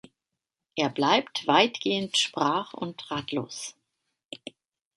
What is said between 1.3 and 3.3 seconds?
weitgehend sprach- und